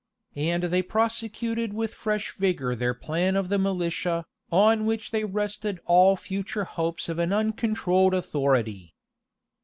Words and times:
[]And 0.35 0.63
they 0.63 0.81
prosecuted 0.81 1.73
with 1.73 1.93
fresh 1.93 2.31
vigor 2.31 2.75
their 2.75 2.95
plan 2.95 3.35
of 3.35 3.49
the 3.49 3.59
militia, 3.59 4.25
on 4.51 4.87
which 4.87 5.11
they 5.11 5.23
rested 5.23 5.79
all 5.85 6.15
future 6.15 6.63
hopes 6.63 7.07
of 7.07 7.19
an 7.19 7.31
uncontrolled 7.31 8.15
authority. 8.15 8.95